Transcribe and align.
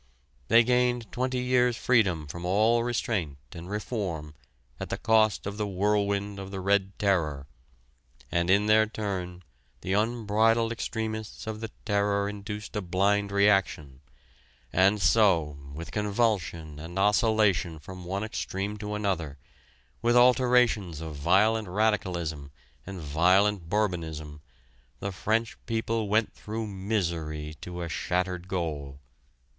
They 0.47 0.63
gained 0.63 1.11
twenty 1.11 1.37
years' 1.37 1.77
freedom 1.77 2.25
from 2.25 2.43
all 2.43 2.83
restraint 2.83 3.37
and 3.51 3.69
reform 3.69 4.33
at 4.79 4.89
the 4.89 4.97
cost 4.97 5.45
of 5.45 5.57
the 5.57 5.67
whirlwind 5.67 6.39
of 6.39 6.49
the 6.49 6.59
red 6.59 6.97
terror; 6.97 7.45
and 8.31 8.49
in 8.49 8.65
their 8.65 8.87
turn 8.87 9.43
the 9.81 9.93
unbridled 9.93 10.71
extremists 10.71 11.45
of 11.45 11.59
the 11.59 11.69
terror 11.85 12.27
induced 12.27 12.75
a 12.75 12.81
blind 12.81 13.31
reaction; 13.31 14.01
and 14.73 14.99
so, 14.99 15.55
with 15.71 15.91
convulsion 15.91 16.79
and 16.79 16.97
oscillation 16.97 17.77
from 17.77 18.03
one 18.03 18.23
extreme 18.23 18.77
to 18.77 18.95
another, 18.95 19.37
with 20.01 20.17
alterations 20.17 20.99
of 20.99 21.15
violent 21.15 21.67
radicalism 21.67 22.49
and 22.87 22.99
violent 22.99 23.69
Bourbonism, 23.69 24.41
the 24.99 25.11
French 25.11 25.59
people 25.67 26.07
went 26.09 26.33
through 26.33 26.65
misery 26.65 27.55
to 27.61 27.83
a 27.83 27.87
shattered 27.87 28.47
goal." 28.47 28.99